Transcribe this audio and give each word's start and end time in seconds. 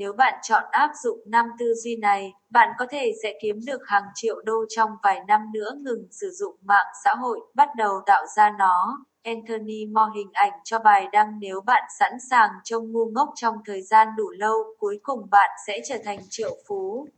Nếu 0.00 0.12
bạn 0.12 0.34
chọn 0.42 0.64
áp 0.70 0.90
dụng 1.02 1.18
năm 1.26 1.46
tư 1.58 1.74
duy 1.74 1.96
này, 1.96 2.32
bạn 2.50 2.68
có 2.78 2.86
thể 2.90 3.12
sẽ 3.22 3.32
kiếm 3.42 3.56
được 3.66 3.80
hàng 3.86 4.04
triệu 4.14 4.42
đô 4.44 4.64
trong 4.68 4.90
vài 5.02 5.20
năm 5.28 5.40
nữa 5.52 5.70
ngừng 5.80 6.08
sử 6.10 6.30
dụng 6.30 6.56
mạng 6.62 6.86
xã 7.04 7.14
hội, 7.14 7.40
bắt 7.54 7.68
đầu 7.76 8.00
tạo 8.06 8.26
ra 8.36 8.50
nó. 8.58 9.04
Anthony 9.22 9.86
Mo 9.86 10.10
hình 10.16 10.30
ảnh 10.32 10.52
cho 10.64 10.78
bài 10.78 11.06
đăng 11.12 11.38
nếu 11.40 11.60
bạn 11.60 11.82
sẵn 11.98 12.12
sàng 12.30 12.50
trông 12.64 12.92
ngu 12.92 13.06
ngốc 13.06 13.28
trong 13.34 13.54
thời 13.66 13.82
gian 13.82 14.08
đủ 14.16 14.30
lâu, 14.30 14.54
cuối 14.78 15.00
cùng 15.02 15.30
bạn 15.30 15.50
sẽ 15.66 15.80
trở 15.88 15.96
thành 16.04 16.18
triệu 16.30 16.56
phú. 16.68 17.08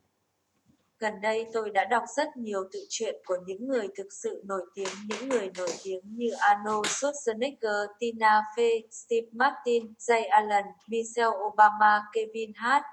Gần 1.02 1.20
đây 1.20 1.46
tôi 1.52 1.70
đã 1.70 1.84
đọc 1.84 2.02
rất 2.16 2.36
nhiều 2.36 2.64
tự 2.72 2.86
truyện 2.88 3.14
của 3.26 3.36
những 3.46 3.68
người 3.68 3.88
thực 3.96 4.06
sự 4.22 4.42
nổi 4.46 4.62
tiếng, 4.74 4.88
những 5.08 5.28
người 5.28 5.50
nổi 5.58 5.70
tiếng 5.84 6.00
như 6.04 6.30
Arnold 6.38 6.86
Schwarzenegger, 6.86 7.86
Tina 8.00 8.42
Fey, 8.56 8.80
Steve 8.90 9.26
Martin, 9.32 9.94
Jay 9.98 10.28
Allen, 10.30 10.64
Michelle 10.88 11.36
Obama, 11.46 12.02
Kevin 12.12 12.52
Hart, 12.54 12.84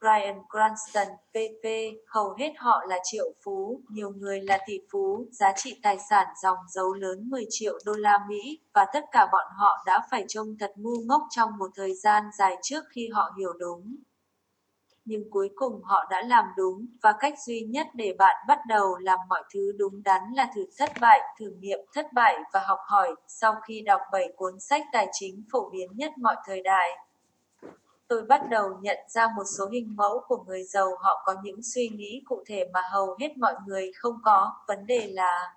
Bryan 0.00 0.38
Cranston, 0.50 1.08
PP, 1.32 1.66
hầu 2.06 2.34
hết 2.38 2.52
họ 2.58 2.84
là 2.88 2.98
triệu 3.04 3.32
phú, 3.44 3.80
nhiều 3.88 4.10
người 4.10 4.40
là 4.40 4.58
tỷ 4.66 4.78
phú, 4.92 5.26
giá 5.32 5.52
trị 5.56 5.80
tài 5.82 5.98
sản 6.10 6.26
dòng 6.42 6.58
dấu 6.68 6.94
lớn 6.94 7.30
10 7.30 7.46
triệu 7.48 7.78
đô 7.84 7.92
la 7.92 8.18
Mỹ, 8.28 8.60
và 8.74 8.86
tất 8.92 9.04
cả 9.12 9.26
bọn 9.32 9.46
họ 9.58 9.82
đã 9.86 10.02
phải 10.10 10.24
trông 10.28 10.56
thật 10.60 10.72
ngu 10.76 10.96
ngốc 11.06 11.22
trong 11.30 11.50
một 11.58 11.70
thời 11.76 11.94
gian 11.94 12.24
dài 12.38 12.56
trước 12.62 12.84
khi 12.94 13.08
họ 13.08 13.34
hiểu 13.38 13.52
đúng 13.58 13.96
nhưng 15.04 15.30
cuối 15.30 15.50
cùng 15.54 15.82
họ 15.82 16.04
đã 16.10 16.22
làm 16.22 16.44
đúng, 16.56 16.86
và 17.02 17.12
cách 17.20 17.34
duy 17.46 17.60
nhất 17.60 17.86
để 17.94 18.14
bạn 18.18 18.36
bắt 18.48 18.58
đầu 18.68 18.96
làm 18.96 19.18
mọi 19.28 19.42
thứ 19.54 19.72
đúng 19.78 20.02
đắn 20.02 20.22
là 20.34 20.50
thử 20.54 20.66
thất 20.78 20.90
bại, 21.00 21.20
thử 21.38 21.50
nghiệm 21.60 21.78
thất 21.94 22.12
bại 22.12 22.38
và 22.52 22.60
học 22.66 22.78
hỏi. 22.86 23.14
Sau 23.26 23.54
khi 23.66 23.80
đọc 23.80 24.00
7 24.12 24.32
cuốn 24.36 24.60
sách 24.60 24.82
tài 24.92 25.08
chính 25.12 25.44
phổ 25.52 25.70
biến 25.70 25.88
nhất 25.94 26.12
mọi 26.18 26.36
thời 26.46 26.62
đại, 26.62 26.88
tôi 28.08 28.22
bắt 28.22 28.42
đầu 28.50 28.68
nhận 28.80 28.98
ra 29.08 29.28
một 29.36 29.44
số 29.58 29.68
hình 29.72 29.96
mẫu 29.96 30.20
của 30.28 30.44
người 30.46 30.64
giàu 30.64 30.88
họ 31.00 31.22
có 31.24 31.34
những 31.42 31.62
suy 31.62 31.88
nghĩ 31.88 32.22
cụ 32.24 32.42
thể 32.46 32.64
mà 32.72 32.80
hầu 32.92 33.16
hết 33.20 33.38
mọi 33.38 33.54
người 33.66 33.90
không 33.94 34.14
có. 34.24 34.52
Vấn 34.68 34.86
đề 34.86 35.06
là 35.12 35.54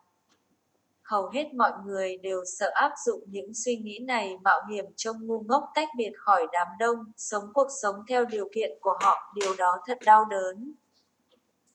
hầu 1.03 1.29
hết 1.29 1.53
mọi 1.53 1.71
người 1.85 2.17
đều 2.17 2.43
sợ 2.59 2.71
áp 2.73 2.91
dụng 3.05 3.23
những 3.27 3.53
suy 3.53 3.75
nghĩ 3.75 3.99
này 3.99 4.37
mạo 4.43 4.61
hiểm 4.71 4.85
trông 4.95 5.27
ngu 5.27 5.39
ngốc 5.39 5.63
tách 5.75 5.89
biệt 5.97 6.11
khỏi 6.17 6.47
đám 6.51 6.67
đông, 6.79 6.97
sống 7.17 7.43
cuộc 7.53 7.67
sống 7.81 7.95
theo 8.09 8.25
điều 8.25 8.49
kiện 8.55 8.71
của 8.81 8.97
họ, 9.01 9.33
điều 9.35 9.55
đó 9.57 9.77
thật 9.87 9.97
đau 10.05 10.25
đớn. 10.25 10.73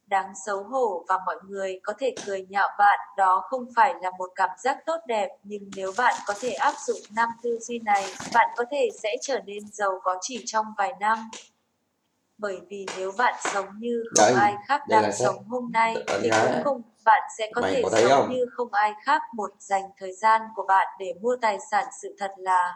Đáng 0.07 0.33
xấu 0.47 0.63
hổ 0.63 1.05
và 1.09 1.19
mọi 1.27 1.37
người 1.49 1.81
có 1.83 1.93
thể 1.99 2.15
cười 2.27 2.47
nhạo 2.49 2.69
bạn, 2.79 2.99
đó 3.17 3.43
không 3.51 3.67
phải 3.77 3.95
là 4.03 4.11
một 4.19 4.31
cảm 4.35 4.51
giác 4.59 4.79
tốt 4.87 4.97
đẹp, 5.07 5.29
nhưng 5.43 5.71
nếu 5.77 5.93
bạn 5.99 6.15
có 6.27 6.35
thể 6.41 6.51
áp 6.51 6.75
dụng 6.87 7.01
năm 7.17 7.29
tư 7.43 7.59
duy 7.61 7.79
này, 7.79 8.05
bạn 8.35 8.49
có 8.57 8.65
thể 8.71 8.89
sẽ 9.03 9.17
trở 9.23 9.41
nên 9.47 9.59
giàu 9.73 10.01
có 10.03 10.17
chỉ 10.21 10.43
trong 10.47 10.67
vài 10.79 10.93
năm 11.01 11.19
bởi 12.39 12.61
vì 12.69 12.87
nếu 12.99 13.13
bạn 13.19 13.35
sống 13.55 13.67
như 13.79 14.03
không 14.05 14.27
Đây, 14.27 14.35
ai 14.35 14.55
khác 14.67 14.81
đang 14.89 15.13
sống 15.13 15.45
hôm 15.49 15.73
nay 15.73 15.97
thì 16.23 16.31
cuối 16.31 16.61
cùng 16.65 16.83
bạn 17.05 17.23
sẽ 17.39 17.51
có 17.55 17.63
Mày 17.63 17.75
thể 17.75 17.83
có 17.83 17.91
sống 17.91 18.11
không? 18.11 18.31
như 18.31 18.47
không 18.53 18.73
ai 18.73 18.93
khác 19.05 19.23
một 19.35 19.51
dành 19.59 19.85
thời 19.99 20.13
gian 20.13 20.43
của 20.55 20.65
bạn 20.69 20.87
để 20.99 21.15
mua 21.21 21.37
tài 21.41 21.59
sản 21.71 21.87
sự 22.03 22.17
thật 22.19 22.31
là 22.37 22.75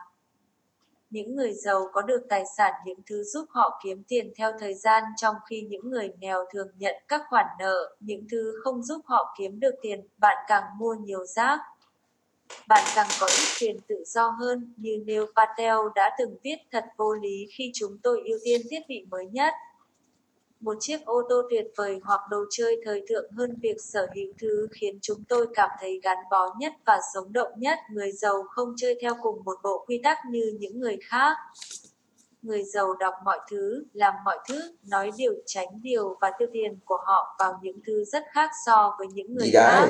những 1.12 1.36
người 1.36 1.52
giàu 1.52 1.88
có 1.92 2.02
được 2.02 2.20
tài 2.28 2.44
sản 2.56 2.72
những 2.84 2.98
thứ 3.06 3.24
giúp 3.24 3.44
họ 3.50 3.80
kiếm 3.84 4.02
tiền 4.08 4.32
theo 4.36 4.52
thời 4.60 4.74
gian 4.74 5.02
trong 5.16 5.34
khi 5.50 5.62
những 5.70 5.90
người 5.90 6.10
nghèo 6.18 6.44
thường 6.52 6.68
nhận 6.76 6.94
các 7.08 7.22
khoản 7.30 7.46
nợ, 7.58 7.96
những 8.00 8.26
thứ 8.30 8.52
không 8.64 8.82
giúp 8.82 9.02
họ 9.04 9.34
kiếm 9.38 9.60
được 9.60 9.74
tiền, 9.82 10.08
bạn 10.18 10.36
càng 10.48 10.62
mua 10.78 10.94
nhiều 10.94 11.24
rác, 11.24 11.60
bạn 12.68 12.84
càng 12.94 13.08
có 13.20 13.26
ít 13.26 13.48
quyền 13.60 13.80
tự 13.88 14.04
do 14.06 14.28
hơn, 14.28 14.74
như 14.76 15.02
Neil 15.06 15.22
Patel 15.36 15.76
đã 15.94 16.10
từng 16.18 16.36
viết 16.42 16.56
thật 16.72 16.84
vô 16.96 17.14
lý 17.14 17.46
khi 17.50 17.70
chúng 17.74 17.98
tôi 18.02 18.22
ưu 18.24 18.38
tiên 18.44 18.60
thiết 18.70 18.80
bị 18.88 19.06
mới 19.10 19.26
nhất. 19.26 19.54
Một 20.60 20.76
chiếc 20.80 21.04
ô 21.04 21.22
tô 21.28 21.42
tuyệt 21.50 21.66
vời 21.76 22.00
hoặc 22.04 22.20
đồ 22.30 22.38
chơi 22.50 22.80
thời 22.84 23.04
thượng 23.08 23.32
hơn 23.32 23.56
việc 23.62 23.76
sở 23.80 24.06
hữu 24.14 24.32
thứ 24.38 24.68
khiến 24.72 24.98
chúng 25.02 25.24
tôi 25.28 25.46
cảm 25.54 25.70
thấy 25.80 26.00
gắn 26.02 26.18
bó 26.30 26.54
nhất 26.58 26.72
và 26.86 27.00
sống 27.14 27.32
động 27.32 27.52
nhất. 27.56 27.78
Người 27.90 28.12
giàu 28.12 28.44
không 28.50 28.74
chơi 28.76 28.98
theo 29.02 29.12
cùng 29.22 29.44
một 29.44 29.58
bộ 29.62 29.84
quy 29.86 30.00
tắc 30.04 30.18
như 30.30 30.56
những 30.60 30.80
người 30.80 30.98
khác. 31.02 31.36
Người 32.42 32.62
giàu 32.62 32.94
đọc 32.94 33.14
mọi 33.24 33.38
thứ, 33.50 33.84
làm 33.92 34.14
mọi 34.24 34.38
thứ, 34.48 34.60
nói 34.86 35.10
điều 35.16 35.34
tránh 35.46 35.68
điều 35.82 36.16
và 36.20 36.32
tiêu 36.38 36.48
tiền 36.52 36.78
của 36.84 36.98
họ 37.06 37.36
vào 37.38 37.60
những 37.62 37.80
thứ 37.86 38.04
rất 38.04 38.24
khác 38.32 38.50
so 38.66 38.96
với 38.98 39.06
những 39.06 39.34
người 39.34 39.50
khác. 39.52 39.88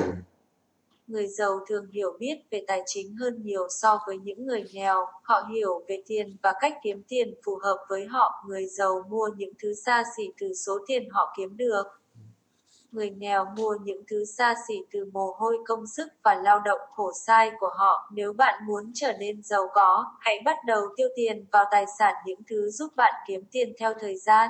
Người 1.07 1.27
giàu 1.27 1.59
thường 1.67 1.87
hiểu 1.91 2.17
biết 2.19 2.35
về 2.51 2.63
tài 2.67 2.81
chính 2.85 3.15
hơn 3.15 3.43
nhiều 3.43 3.67
so 3.69 3.99
với 4.07 4.17
những 4.17 4.45
người 4.45 4.63
nghèo, 4.73 5.05
họ 5.23 5.47
hiểu 5.53 5.83
về 5.87 6.03
tiền 6.07 6.37
và 6.43 6.53
cách 6.59 6.73
kiếm 6.83 7.03
tiền 7.07 7.33
phù 7.45 7.59
hợp 7.63 7.85
với 7.89 8.05
họ. 8.05 8.43
Người 8.47 8.65
giàu 8.65 9.03
mua 9.09 9.29
những 9.37 9.53
thứ 9.59 9.73
xa 9.73 10.03
xỉ 10.17 10.23
từ 10.39 10.53
số 10.53 10.79
tiền 10.87 11.09
họ 11.11 11.33
kiếm 11.37 11.57
được. 11.57 11.83
Người 12.91 13.09
nghèo 13.09 13.45
mua 13.57 13.75
những 13.83 14.03
thứ 14.07 14.25
xa 14.25 14.55
xỉ 14.67 14.75
từ 14.91 15.05
mồ 15.13 15.35
hôi 15.37 15.57
công 15.65 15.87
sức 15.87 16.07
và 16.23 16.35
lao 16.35 16.59
động 16.59 16.79
khổ 16.91 17.11
sai 17.25 17.51
của 17.59 17.71
họ. 17.75 18.09
Nếu 18.13 18.33
bạn 18.33 18.65
muốn 18.67 18.91
trở 18.93 19.13
nên 19.19 19.43
giàu 19.43 19.67
có, 19.73 20.05
hãy 20.19 20.41
bắt 20.45 20.57
đầu 20.65 20.81
tiêu 20.97 21.07
tiền 21.15 21.45
vào 21.51 21.65
tài 21.71 21.85
sản 21.99 22.13
những 22.25 22.39
thứ 22.49 22.69
giúp 22.69 22.95
bạn 22.95 23.13
kiếm 23.27 23.43
tiền 23.51 23.73
theo 23.79 23.93
thời 23.99 24.17
gian. 24.17 24.49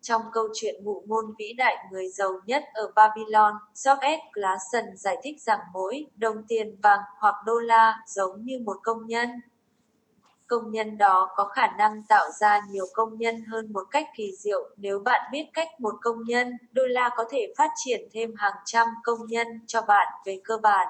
Trong 0.00 0.22
câu 0.32 0.48
chuyện 0.54 0.84
ngụ 0.84 1.02
ngôn 1.06 1.34
vĩ 1.38 1.52
đại 1.52 1.76
người 1.90 2.08
giàu 2.08 2.32
nhất 2.46 2.64
ở 2.74 2.92
Babylon, 2.94 3.54
George 3.84 4.16
S. 4.16 4.34
Clason 4.34 4.96
giải 4.96 5.16
thích 5.22 5.40
rằng 5.40 5.60
mỗi 5.72 6.06
đồng 6.16 6.42
tiền 6.48 6.76
vàng 6.82 7.00
hoặc 7.18 7.34
đô 7.46 7.58
la 7.58 7.98
giống 8.06 8.44
như 8.44 8.58
một 8.64 8.76
công 8.82 9.06
nhân. 9.06 9.30
Công 10.46 10.70
nhân 10.70 10.98
đó 10.98 11.28
có 11.36 11.44
khả 11.44 11.66
năng 11.78 12.02
tạo 12.08 12.30
ra 12.40 12.60
nhiều 12.70 12.84
công 12.94 13.18
nhân 13.18 13.44
hơn 13.44 13.72
một 13.72 13.84
cách 13.90 14.06
kỳ 14.16 14.32
diệu. 14.36 14.70
Nếu 14.76 14.98
bạn 14.98 15.30
biết 15.32 15.46
cách 15.54 15.68
một 15.78 15.94
công 16.00 16.24
nhân, 16.24 16.52
đô 16.72 16.82
la 16.86 17.10
có 17.16 17.24
thể 17.30 17.54
phát 17.58 17.70
triển 17.84 18.08
thêm 18.12 18.34
hàng 18.36 18.54
trăm 18.64 18.88
công 19.04 19.26
nhân 19.26 19.46
cho 19.66 19.82
bạn 19.82 20.06
về 20.24 20.40
cơ 20.44 20.56
bản. 20.62 20.86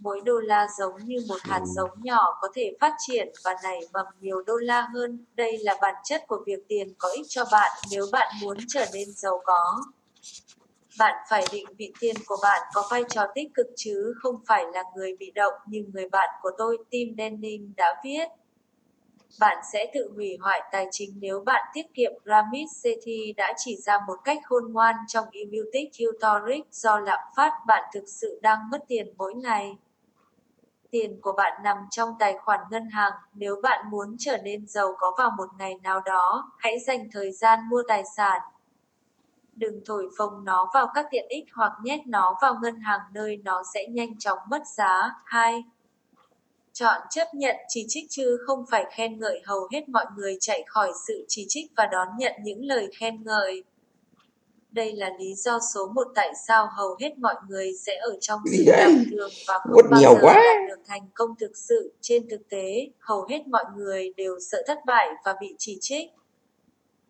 Mỗi 0.00 0.20
đô 0.24 0.38
la 0.38 0.66
giống 0.78 0.96
như 1.04 1.16
một 1.28 1.38
hạt 1.42 1.60
Ừ. 1.60 1.72
giống 1.74 1.90
nhỏ 2.02 2.38
có 2.40 2.48
thể 2.54 2.72
phát 2.80 2.94
triển 2.98 3.28
và 3.44 3.54
nảy 3.64 3.80
mầm 3.92 4.06
nhiều 4.20 4.42
đô 4.42 4.56
la 4.56 4.88
hơn. 4.94 5.24
Đây 5.34 5.58
là 5.58 5.76
bản 5.82 5.94
chất 6.04 6.22
của 6.28 6.42
việc 6.46 6.68
tiền 6.68 6.94
có 6.98 7.08
ích 7.08 7.26
cho 7.28 7.44
bạn 7.52 7.72
nếu 7.90 8.06
bạn 8.12 8.34
muốn 8.42 8.56
trở 8.68 8.86
nên 8.94 9.12
giàu 9.16 9.40
có. 9.44 9.82
Bạn 10.98 11.14
phải 11.30 11.44
định 11.52 11.66
vị 11.78 11.92
tiền 12.00 12.16
của 12.26 12.36
bạn 12.42 12.60
có 12.74 12.88
vai 12.90 13.04
trò 13.08 13.22
tích 13.34 13.48
cực 13.54 13.66
chứ 13.76 14.14
không 14.22 14.34
phải 14.48 14.64
là 14.72 14.82
người 14.96 15.16
bị 15.18 15.30
động 15.30 15.52
như 15.66 15.84
người 15.92 16.08
bạn 16.08 16.28
của 16.42 16.50
tôi 16.58 16.78
Tim 16.90 17.14
Denning 17.18 17.72
đã 17.76 18.00
viết. 18.04 18.28
Bạn 19.40 19.58
sẽ 19.72 19.90
tự 19.94 20.10
hủy 20.14 20.36
hoại 20.40 20.60
tài 20.72 20.86
chính 20.90 21.10
nếu 21.20 21.40
bạn 21.40 21.64
tiết 21.74 21.86
kiệm 21.94 22.12
Ramit 22.24 22.68
Sethi 22.82 23.32
đã 23.36 23.54
chỉ 23.56 23.76
ra 23.76 23.98
một 24.06 24.16
cách 24.24 24.38
khôn 24.44 24.72
ngoan 24.72 24.94
trong 25.08 25.24
Immutic 25.30 25.90
Tutoric 25.98 26.64
do 26.70 27.00
lạm 27.00 27.18
phát 27.36 27.52
bạn 27.66 27.90
thực 27.94 28.04
sự 28.06 28.38
đang 28.42 28.58
mất 28.70 28.78
tiền 28.88 29.14
mỗi 29.16 29.34
ngày. 29.34 29.76
Tiền 30.90 31.20
của 31.22 31.32
bạn 31.32 31.62
nằm 31.62 31.76
trong 31.90 32.14
tài 32.18 32.38
khoản 32.38 32.60
ngân 32.70 32.88
hàng, 32.90 33.12
nếu 33.34 33.60
bạn 33.62 33.90
muốn 33.90 34.16
trở 34.18 34.36
nên 34.36 34.66
giàu 34.66 34.94
có 34.98 35.14
vào 35.18 35.30
một 35.36 35.48
ngày 35.58 35.74
nào 35.82 36.00
đó, 36.00 36.52
hãy 36.58 36.78
dành 36.78 37.08
thời 37.12 37.32
gian 37.32 37.58
mua 37.68 37.82
tài 37.88 38.02
sản. 38.16 38.40
Đừng 39.52 39.80
thổi 39.86 40.08
phồng 40.18 40.44
nó 40.44 40.70
vào 40.74 40.86
các 40.94 41.06
tiện 41.10 41.26
ích 41.28 41.44
hoặc 41.54 41.72
nhét 41.82 42.00
nó 42.06 42.38
vào 42.42 42.58
ngân 42.62 42.80
hàng 42.80 43.00
nơi 43.12 43.36
nó 43.36 43.62
sẽ 43.74 43.86
nhanh 43.86 44.18
chóng 44.18 44.38
mất 44.50 44.62
giá. 44.76 45.14
2. 45.24 45.64
Chọn 46.72 47.00
chấp 47.10 47.34
nhận 47.34 47.56
chỉ 47.68 47.84
trích 47.88 48.04
chứ 48.10 48.38
không 48.46 48.64
phải 48.70 48.84
khen 48.92 49.18
ngợi 49.18 49.42
hầu 49.46 49.68
hết 49.72 49.88
mọi 49.88 50.06
người 50.16 50.36
chạy 50.40 50.64
khỏi 50.66 50.92
sự 51.08 51.24
chỉ 51.28 51.46
trích 51.48 51.72
và 51.76 51.86
đón 51.86 52.08
nhận 52.18 52.32
những 52.42 52.64
lời 52.64 52.88
khen 52.98 53.24
ngợi. 53.24 53.64
Đây 54.72 54.92
là 54.92 55.10
lý 55.18 55.34
do 55.34 55.58
số 55.74 55.86
một 55.94 56.06
tại 56.14 56.32
sao 56.48 56.68
hầu 56.76 56.96
hết 57.00 57.18
mọi 57.18 57.34
người 57.48 57.72
sẽ 57.86 57.96
ở 57.96 58.16
trong 58.20 58.40
sự 58.56 58.64
tầm 58.78 59.04
thường 59.10 59.30
và 59.48 59.58
không 59.58 59.82
bao 59.90 60.00
nhiều 60.00 60.14
giờ 60.14 60.18
quá. 60.22 60.34
đạt 60.34 60.68
được 60.68 60.82
thành 60.86 61.02
công 61.14 61.34
thực 61.40 61.56
sự. 61.56 61.92
Trên 62.00 62.28
thực 62.28 62.48
tế, 62.48 62.88
hầu 62.98 63.26
hết 63.30 63.46
mọi 63.46 63.64
người 63.76 64.12
đều 64.16 64.38
sợ 64.50 64.62
thất 64.66 64.78
bại 64.86 65.08
và 65.24 65.34
bị 65.40 65.54
chỉ 65.58 65.78
trích. 65.80 66.08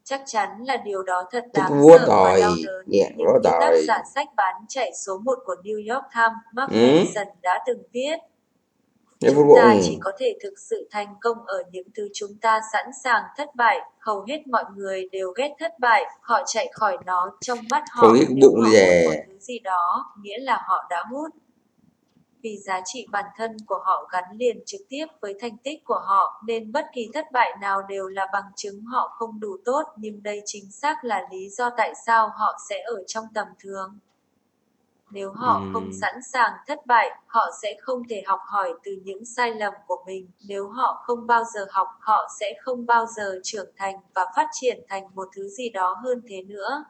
Chắc 0.04 0.22
chắn 0.26 0.48
là 0.66 0.76
điều 0.76 1.02
đó 1.02 1.24
thật 1.30 1.44
đáng 1.54 1.70
sợ 1.98 2.06
và 2.08 2.36
đau 2.40 2.50
đớn. 2.66 2.84
nhẹ 2.86 3.10
Nhưng 3.16 3.26
vuốt 3.26 3.38
như 3.44 3.50
tác 3.60 3.72
giả 3.88 4.02
sách 4.14 4.28
bán 4.36 4.54
chạy 4.68 4.92
số 5.06 5.18
1 5.18 5.38
của 5.44 5.54
New 5.64 5.94
York 5.94 6.04
Times, 6.14 6.36
Mark 6.54 6.70
Ừ. 6.72 6.76
Manson 6.96 7.26
đã 7.42 7.58
từng 7.66 7.82
viết. 7.92 8.16
Cái 9.20 9.32
Chúng 9.34 9.52
ta 9.56 9.76
chỉ 9.82 9.98
có 10.00 10.12
thể 10.18 10.38
thực 10.42 10.54
sự 10.58 10.88
thành 10.90 11.14
công 11.20 11.38
ở 11.46 11.62
những 11.72 11.88
thứ 11.96 12.08
chúng 12.14 12.30
ta 12.40 12.60
sẵn 12.72 12.86
sàng 13.04 13.22
thất 13.36 13.54
bại. 13.54 13.78
Hầu 13.98 14.24
hết 14.28 14.46
mọi 14.46 14.64
người 14.76 15.08
đều 15.12 15.32
ghét 15.36 15.54
thất 15.58 15.78
bại, 15.78 16.04
họ 16.20 16.42
chạy 16.46 16.68
khỏi 16.72 16.98
nó 17.06 17.30
trong 17.40 17.58
mắt 17.70 17.84
họ. 17.90 18.12
Biết 18.12 18.26
Nếu 18.28 18.50
bụng 18.50 18.60
một 18.60 19.14
thứ 19.26 19.38
gì 19.38 19.58
đó, 19.58 20.14
nghĩa 20.22 20.38
là 20.38 20.62
họ 20.68 20.86
đã 20.90 21.04
hút. 21.10 21.30
Vì 22.42 22.58
giá 22.58 22.80
trị 22.84 23.06
bản 23.10 23.24
thân 23.36 23.56
của 23.66 23.78
họ 23.84 24.08
gắn 24.12 24.24
liền 24.36 24.62
trực 24.66 24.80
tiếp 24.88 25.06
với 25.20 25.34
thành 25.40 25.56
tích 25.64 25.84
của 25.84 26.00
họ, 26.04 26.42
nên 26.46 26.72
bất 26.72 26.86
kỳ 26.94 27.08
thất 27.14 27.32
bại 27.32 27.50
nào 27.60 27.82
đều 27.88 28.08
là 28.08 28.26
bằng 28.32 28.52
chứng 28.56 28.84
họ 28.84 29.14
không 29.18 29.40
đủ 29.40 29.56
tốt, 29.64 29.82
nhưng 29.96 30.22
đây 30.22 30.42
chính 30.44 30.70
xác 30.70 31.04
là 31.04 31.28
lý 31.32 31.48
do 31.48 31.70
tại 31.76 31.92
sao 32.06 32.28
họ 32.28 32.58
sẽ 32.70 32.80
ở 32.80 33.04
trong 33.06 33.24
tầm 33.34 33.46
thường. 33.58 33.98
Nếu 35.12 35.32
họ 35.32 35.68
không 35.72 35.82
Ừm. 35.82 35.92
sẵn 35.92 36.14
sàng 36.32 36.52
thất 36.66 36.86
bại, 36.86 37.10
họ 37.26 37.50
sẽ 37.62 37.76
không 37.80 38.02
thể 38.08 38.22
học 38.26 38.40
hỏi 38.46 38.74
từ 38.84 38.92
những 39.04 39.24
sai 39.24 39.54
lầm 39.54 39.74
của 39.86 40.04
mình. 40.06 40.30
Nếu 40.48 40.68
họ 40.68 41.02
không 41.06 41.26
bao 41.26 41.44
giờ 41.54 41.66
học, 41.70 41.88
họ 42.00 42.28
sẽ 42.40 42.54
không 42.62 42.86
bao 42.86 43.06
giờ 43.06 43.40
trưởng 43.44 43.70
thành 43.76 43.94
và 44.14 44.26
phát 44.36 44.46
triển 44.52 44.84
thành 44.88 45.04
một 45.14 45.28
thứ 45.36 45.48
gì 45.48 45.70
đó 45.70 45.96
hơn 46.04 46.22
thế 46.28 46.42
nữa. 46.42 46.84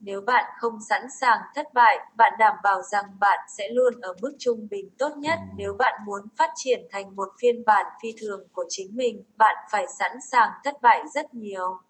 Nếu 0.00 0.20
bạn 0.20 0.44
không 0.58 0.78
sẵn 0.88 1.02
sàng 1.20 1.40
thất 1.54 1.74
bại, 1.74 1.98
bạn 2.16 2.32
đảm 2.38 2.56
bảo 2.62 2.82
rằng 2.82 3.04
bạn 3.20 3.38
sẽ 3.58 3.68
luôn 3.68 4.00
ở 4.00 4.14
mức 4.22 4.36
trung 4.38 4.68
bình 4.70 4.90
tốt 4.98 5.16
nhất. 5.16 5.38
Nếu 5.56 5.74
bạn 5.78 6.00
muốn 6.06 6.22
phát 6.38 6.50
triển 6.56 6.86
thành 6.90 7.16
một 7.16 7.28
phiên 7.40 7.64
bản 7.64 7.86
phi 8.02 8.08
thường 8.20 8.48
của 8.52 8.64
chính 8.68 8.96
mình, 8.96 9.24
bạn 9.36 9.56
phải 9.72 9.86
sẵn 9.98 10.12
sàng 10.30 10.50
thất 10.64 10.82
bại 10.82 11.02
rất 11.14 11.34
nhiều. 11.34 11.80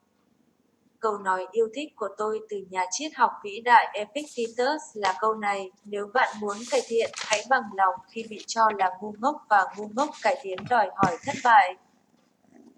Câu 1.01 1.19
nói 1.19 1.47
yêu 1.53 1.69
thích 1.75 1.93
của 1.97 2.09
tôi 2.19 2.41
từ 2.49 2.57
nhà 2.71 2.85
triết 2.91 3.13
học 3.15 3.31
vĩ 3.45 3.61
đại 3.61 3.87
Epictetus 3.93 4.83
là 4.95 5.15
câu 5.21 5.35
này, 5.35 5.71
nếu 5.85 6.11
bạn 6.15 6.37
muốn 6.41 6.57
cải 6.71 6.81
thiện, 6.87 7.11
hãy 7.17 7.45
bằng 7.51 7.63
lòng 7.75 7.95
khi 8.09 8.25
bị 8.31 8.45
cho 8.47 8.63
là 8.79 8.91
ngu 9.01 9.15
ngốc 9.19 9.37
và 9.49 9.65
ngu 9.77 9.89
ngốc 9.97 10.11
cải 10.23 10.37
tiến 10.43 10.59
đòi 10.71 10.91
hỏi 10.97 11.17
thất 11.27 11.37
bại. 11.45 11.77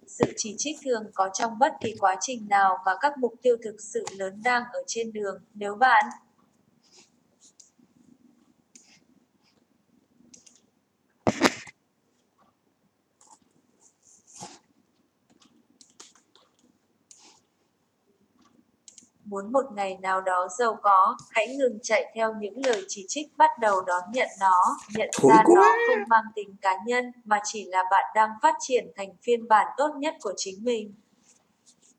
Sự 0.07 0.33
chỉ 0.37 0.55
trích 0.59 0.77
thường 0.85 1.03
có 1.15 1.29
trong 1.33 1.59
bất 1.59 1.73
kỳ 1.81 1.95
quá 2.01 2.17
trình 2.21 2.49
nào 2.49 2.79
mà 2.87 2.93
các 3.01 3.19
mục 3.19 3.35
tiêu 3.43 3.57
thực 3.65 3.77
sự 3.79 4.05
lớn 4.19 4.41
đang 4.45 4.63
ở 4.73 4.83
trên 4.87 5.13
đường. 5.13 5.41
Nếu 5.55 5.75
bạn 5.75 6.05
muốn 19.33 19.53
một 19.53 19.65
ngày 19.75 19.99
nào 20.03 20.21
đó 20.21 20.49
giàu 20.59 20.79
có, 20.83 21.17
hãy 21.31 21.57
ngừng 21.57 21.79
chạy 21.83 22.13
theo 22.15 22.35
những 22.41 22.67
lời 22.67 22.85
chỉ 22.89 23.05
trích 23.09 23.27
bắt 23.37 23.51
đầu 23.61 23.81
đón 23.87 24.03
nhận 24.13 24.29
nó, 24.41 24.77
nhận 24.95 25.11
Thối 25.21 25.31
ra 25.31 25.43
quá! 25.47 25.55
nó 25.55 25.63
không 25.63 26.09
mang 26.09 26.25
tính 26.35 26.57
cá 26.63 26.77
nhân, 26.87 27.13
mà 27.25 27.41
chỉ 27.45 27.65
là 27.65 27.83
bạn 27.91 28.05
đang 28.15 28.31
phát 28.43 28.55
triển 28.61 28.93
thành 28.97 29.09
phiên 29.23 29.49
bản 29.49 29.67
tốt 29.77 29.89
nhất 29.97 30.15
của 30.23 30.33
chính 30.37 30.65
mình. 30.65 30.95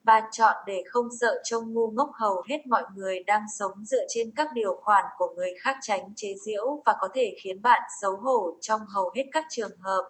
Bạn 0.04 0.24
chọn 0.32 0.56
để 0.66 0.84
không 0.90 1.08
sợ 1.20 1.42
trông 1.44 1.74
ngu 1.74 1.92
ngốc 1.92 2.10
hầu 2.14 2.44
hết 2.50 2.68
mọi 2.68 2.84
người 2.96 3.24
đang 3.24 3.46
sống 3.60 3.86
dựa 3.86 4.06
trên 4.10 4.32
các 4.36 4.48
điều 4.54 4.80
khoản 4.82 5.04
của 5.18 5.34
người 5.36 5.54
khác 5.62 5.78
tránh 5.82 6.14
chế 6.16 6.34
giễu 6.46 6.82
và 6.86 6.96
có 7.00 7.08
thể 7.14 7.36
khiến 7.44 7.62
bạn 7.62 7.82
xấu 8.02 8.16
hổ 8.16 8.58
trong 8.62 8.82
hầu 8.88 9.12
hết 9.16 9.24
các 9.32 9.46
trường 9.50 9.78
hợp. 9.80 10.10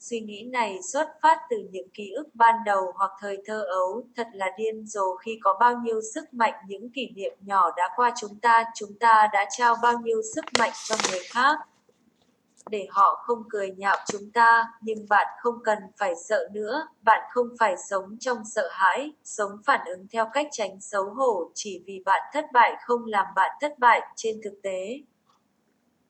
Suy 0.00 0.20
nghĩ 0.20 0.42
này 0.52 0.78
xuất 0.92 1.08
phát 1.22 1.38
từ 1.50 1.56
những 1.70 1.88
ký 1.94 2.10
ức 2.10 2.34
ban 2.34 2.54
đầu 2.64 2.92
hoặc 2.94 3.10
thời 3.20 3.38
thơ 3.46 3.64
ấu, 3.64 4.04
thật 4.16 4.26
là 4.32 4.46
điên 4.58 4.86
rồ 4.86 5.16
khi 5.16 5.38
có 5.42 5.56
bao 5.60 5.76
nhiêu 5.76 6.00
sức 6.14 6.34
mạnh 6.34 6.54
những 6.66 6.90
kỷ 6.90 7.10
niệm 7.16 7.32
nhỏ 7.40 7.70
đã 7.76 7.90
qua 7.96 8.12
chúng 8.20 8.40
ta, 8.42 8.64
chúng 8.74 8.98
ta 9.00 9.28
đã 9.32 9.46
trao 9.58 9.76
bao 9.82 9.98
nhiêu 9.98 10.22
sức 10.34 10.44
mạnh 10.58 10.72
cho 10.88 10.96
người 11.10 11.20
khác. 11.30 11.58
Để 12.70 12.86
họ 12.90 13.22
không 13.26 13.42
cười 13.48 13.70
nhạo 13.70 13.96
chúng 14.06 14.30
ta, 14.30 14.64
nhưng 14.80 15.08
bạn 15.08 15.26
không 15.40 15.62
cần 15.64 15.78
phải 15.98 16.14
sợ 16.28 16.48
nữa, 16.52 16.86
bạn 17.02 17.20
không 17.32 17.48
phải 17.58 17.74
sống 17.90 18.16
trong 18.20 18.38
sợ 18.44 18.68
hãi, 18.72 19.12
sống 19.24 19.50
phản 19.66 19.80
ứng 19.86 20.06
theo 20.12 20.26
cách 20.32 20.46
tránh 20.52 20.80
xấu 20.80 21.04
hổ 21.04 21.50
chỉ 21.54 21.82
vì 21.86 22.02
bạn 22.04 22.22
thất 22.32 22.44
bại 22.52 22.76
không 22.84 23.06
làm 23.06 23.26
bạn 23.36 23.50
thất 23.60 23.78
bại, 23.78 24.00
trên 24.16 24.40
thực 24.44 24.54
tế. 24.62 25.00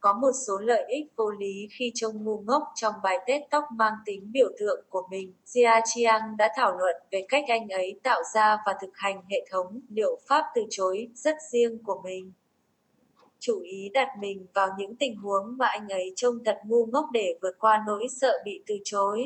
Có 0.01 0.13
một 0.13 0.31
số 0.47 0.59
lợi 0.59 0.85
ích 0.89 1.07
vô 1.17 1.31
lý 1.31 1.69
khi 1.71 1.93
trông 1.95 2.25
ngu 2.25 2.39
ngốc 2.47 2.63
trong 2.75 2.95
bài 3.03 3.19
TED 3.27 3.43
Talk 3.51 3.65
mang 3.73 3.95
tính 4.05 4.33
biểu 4.33 4.49
tượng 4.59 4.85
của 4.89 5.03
mình. 5.11 5.33
Jia 5.47 5.81
Chiang 5.85 6.37
đã 6.39 6.53
thảo 6.57 6.79
luận 6.79 6.97
về 7.11 7.27
cách 7.29 7.45
anh 7.49 7.69
ấy 7.69 8.01
tạo 8.03 8.23
ra 8.35 8.59
và 8.67 8.75
thực 8.81 8.91
hành 8.95 9.23
hệ 9.31 9.47
thống 9.51 9.81
liệu 9.89 10.19
pháp 10.29 10.45
từ 10.55 10.63
chối 10.71 11.09
rất 11.15 11.37
riêng 11.53 11.79
của 11.85 12.01
mình. 12.05 12.33
Chủ 13.39 13.61
ý 13.61 13.89
đặt 13.95 14.09
mình 14.21 14.47
vào 14.55 14.69
những 14.79 14.97
tình 14.97 15.17
huống 15.17 15.57
mà 15.59 15.67
anh 15.67 15.89
ấy 15.89 16.13
trông 16.17 16.45
thật 16.45 16.59
ngu 16.65 16.87
ngốc 16.87 17.07
để 17.13 17.39
vượt 17.43 17.59
qua 17.59 17.85
nỗi 17.87 18.07
sợ 18.21 18.33
bị 18.45 18.63
từ 18.67 18.75
chối. 18.85 19.25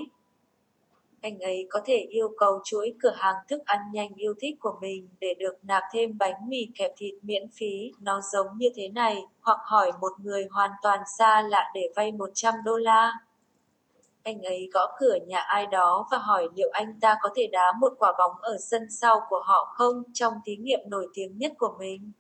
Anh 1.25 1.39
ấy 1.39 1.67
có 1.71 1.81
thể 1.85 1.97
yêu 1.97 2.29
cầu 2.39 2.61
chuỗi 2.65 2.95
cửa 3.03 3.15
hàng 3.17 3.35
thức 3.49 3.63
ăn 3.65 3.79
nhanh 3.93 4.15
yêu 4.15 4.35
thích 4.41 4.55
của 4.61 4.79
mình 4.81 5.09
để 5.21 5.35
được 5.39 5.55
nạp 5.63 5.83
thêm 5.93 6.19
bánh 6.19 6.35
mì 6.49 6.67
kẹp 6.75 6.91
thịt 6.97 7.15
miễn 7.23 7.43
phí, 7.59 7.93
nó 8.01 8.21
giống 8.33 8.47
như 8.57 8.69
thế 8.75 8.89
này, 8.89 9.23
hoặc 9.41 9.59
hỏi 9.65 9.93
một 10.01 10.13
người 10.19 10.47
hoàn 10.51 10.71
toàn 10.83 11.01
xa 11.19 11.43
lạ 11.43 11.71
để 11.75 11.93
vay 11.97 12.13
100 12.13 12.55
đô 12.65 12.77
la. 12.77 13.13
Anh 14.23 14.43
ấy 14.43 14.69
gõ 14.73 14.97
cửa 14.99 15.17
nhà 15.27 15.39
ai 15.39 15.67
đó 15.67 16.09
và 16.11 16.19
hỏi 16.19 16.49
liệu 16.55 16.71
anh 16.73 17.01
ta 17.01 17.17
có 17.23 17.29
thể 17.37 17.47
đá 17.53 17.73
một 17.81 17.93
quả 17.99 18.13
bóng 18.19 18.41
ở 18.41 18.57
sân 18.71 18.83
sau 18.91 19.21
của 19.29 19.43
họ 19.45 19.75
không, 19.75 20.03
trong 20.13 20.33
thí 20.45 20.57
nghiệm 20.57 20.81
nổi 20.87 21.09
tiếng 21.15 21.39
nhất 21.39 21.53
của 21.59 21.77
mình. 21.79 22.13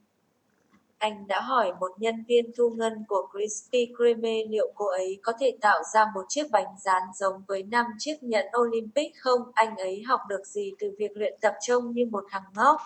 Anh 1.04 1.26
đã 1.26 1.40
hỏi 1.40 1.72
một 1.80 1.92
nhân 1.96 2.24
viên 2.28 2.52
thu 2.56 2.70
ngân 2.70 3.04
của 3.08 3.28
Krispy 3.32 3.92
Kreme 3.96 4.44
liệu 4.48 4.72
cô 4.74 4.86
ấy 4.86 5.18
có 5.22 5.32
thể 5.40 5.56
tạo 5.60 5.82
ra 5.94 6.04
một 6.14 6.24
chiếc 6.28 6.50
bánh 6.50 6.66
rán 6.84 7.02
giống 7.14 7.42
với 7.48 7.62
năm 7.62 7.86
chiếc 7.98 8.22
nhẫn 8.22 8.46
Olympic 8.60 9.12
không, 9.18 9.40
anh 9.54 9.76
ấy 9.76 10.02
học 10.06 10.20
được 10.28 10.46
gì 10.46 10.72
từ 10.78 10.94
việc 10.98 11.10
luyện 11.14 11.34
tập 11.40 11.54
trông 11.60 11.92
như 11.92 12.06
một 12.10 12.24
thằng 12.30 12.42
ngốc. 12.56 12.80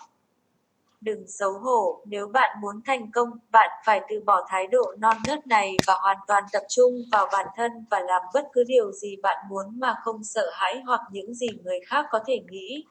Đừng 1.01 1.27
xấu 1.27 1.51
hổ, 1.51 2.01
nếu 2.05 2.27
bạn 2.27 2.57
muốn 2.61 2.81
thành 2.85 3.11
công, 3.11 3.29
bạn 3.51 3.69
phải 3.85 4.01
từ 4.09 4.21
bỏ 4.25 4.45
thái 4.49 4.67
độ 4.67 4.95
non 4.97 5.17
nớt 5.27 5.47
này 5.47 5.77
và 5.87 5.93
hoàn 6.01 6.17
toàn 6.27 6.43
tập 6.51 6.63
trung 6.69 6.93
vào 7.11 7.27
bản 7.31 7.47
thân 7.55 7.71
và 7.91 7.99
làm 7.99 8.21
bất 8.33 8.45
cứ 8.53 8.63
điều 8.67 8.91
gì 8.91 9.15
bạn 9.23 9.37
muốn 9.49 9.79
mà 9.79 9.95
không 10.03 10.23
sợ 10.23 10.49
hãi 10.53 10.81
hoặc 10.85 11.01
những 11.11 11.33
gì 11.33 11.47
người 11.63 11.79
khác 11.87 12.05
có 12.11 12.19
thể 12.27 12.39
nghĩ. 12.49 12.85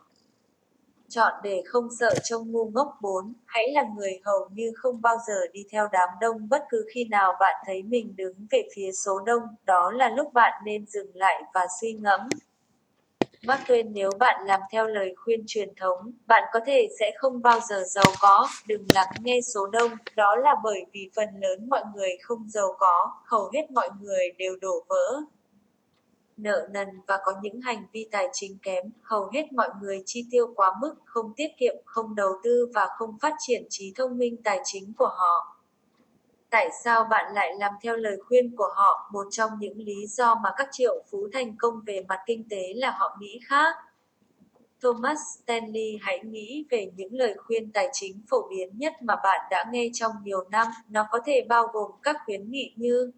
Chọn 1.11 1.33
để 1.43 1.63
không 1.67 1.89
sợ 2.01 2.15
trông 2.25 2.53
ngu 2.53 2.71
ngốc 2.71 2.99
4, 3.01 3.33
hãy 3.47 3.73
là 3.73 3.85
người 3.97 4.21
hầu 4.25 4.49
như 4.53 4.73
không 4.77 5.03
bao 5.03 5.17
giờ 5.27 5.47
đi 5.53 5.65
theo 5.71 5.89
đám 5.93 6.09
đông 6.21 6.49
bất 6.49 6.65
cứ 6.71 6.87
khi 6.95 7.05
nào 7.05 7.33
bạn 7.41 7.55
thấy 7.67 7.83
mình 7.83 8.17
đứng 8.17 8.47
về 8.51 8.69
phía 8.75 8.93
số 8.93 9.21
đông, 9.27 9.43
đó 9.65 9.91
là 9.91 10.09
lúc 10.09 10.33
bạn 10.33 10.63
nên 10.65 10.87
dừng 10.87 11.11
lại 11.15 11.43
và 11.55 11.67
suy 11.81 11.93
ngẫm. 11.93 12.21
Mark 13.43 13.61
Twain 13.67 13.93
nếu 13.93 14.11
bạn 14.19 14.47
làm 14.47 14.61
theo 14.73 14.87
lời 14.87 15.15
khuyên 15.17 15.45
truyền 15.47 15.75
thống, 15.81 16.13
bạn 16.27 16.43
có 16.53 16.61
thể 16.67 16.89
sẽ 17.01 17.13
không 17.19 17.43
bao 17.43 17.61
giờ 17.69 17.83
giàu 17.87 18.13
có, 18.21 18.49
đừng 18.67 18.87
lắng 18.95 19.13
nghe 19.23 19.41
số 19.55 19.67
đông, 19.67 19.91
đó 20.17 20.37
là 20.37 20.55
bởi 20.65 20.87
vì 20.93 21.11
phần 21.17 21.29
lớn 21.41 21.69
mọi 21.69 21.83
người 21.95 22.17
không 22.23 22.49
giàu 22.49 22.77
có, 22.79 23.13
hầu 23.25 23.51
hết 23.55 23.71
mọi 23.71 23.89
người 24.01 24.31
đều 24.39 24.57
đổ 24.61 24.85
vỡ 24.89 25.23
nợ 26.39 26.69
nần 26.71 26.89
và 27.07 27.19
có 27.25 27.33
những 27.43 27.61
hành 27.61 27.85
vi 27.93 28.09
tài 28.11 28.29
chính 28.33 28.59
kém, 28.63 28.85
hầu 29.03 29.31
hết 29.33 29.53
mọi 29.53 29.69
người 29.83 30.03
chi 30.07 30.27
tiêu 30.31 30.53
quá 30.57 30.73
mức, 30.81 30.95
không 31.05 31.33
tiết 31.37 31.49
kiệm, 31.59 31.75
không 31.85 32.15
đầu 32.15 32.33
tư 32.45 32.71
và 32.75 32.89
không 32.99 33.19
phát 33.19 33.35
triển 33.39 33.67
trí 33.71 33.93
thông 33.97 34.19
minh 34.19 34.37
tài 34.45 34.61
chính 34.65 34.93
của 34.99 35.09
họ. 35.17 35.57
Tại 36.51 36.71
sao 36.85 37.05
bạn 37.05 37.35
lại 37.35 37.55
làm 37.59 37.73
theo 37.83 37.97
lời 37.97 38.17
khuyên 38.29 38.57
của 38.57 38.69
họ? 38.75 39.11
Một 39.13 39.27
trong 39.31 39.51
những 39.59 39.79
lý 39.79 40.07
do 40.07 40.35
mà 40.35 40.51
các 40.57 40.69
triệu 40.73 41.05
phú 41.11 41.29
thành 41.33 41.57
công 41.59 41.81
về 41.87 42.05
mặt 42.09 42.19
kinh 42.27 42.49
tế 42.49 42.73
là 42.75 42.91
họ 42.91 43.17
nghĩ 43.21 43.41
khác. 43.49 43.77
Thomas 44.83 45.19
Stanley 45.43 45.99
hãy 46.01 46.21
nghĩ 46.25 46.67
về 46.71 46.91
những 46.97 47.15
lời 47.15 47.35
khuyên 47.47 47.73
tài 47.73 47.89
chính 47.93 48.23
phổ 48.29 48.49
biến 48.49 48.79
nhất 48.79 48.93
mà 49.03 49.17
bạn 49.17 49.41
đã 49.51 49.65
nghe 49.73 49.91
trong 49.93 50.13
nhiều 50.25 50.45
năm, 50.51 50.67
nó 50.89 51.07
có 51.11 51.19
thể 51.27 51.47
bao 51.49 51.67
gồm 51.73 51.91
các 52.03 52.17
khuyến 52.25 52.51
nghị 52.51 52.73
như 52.77 53.13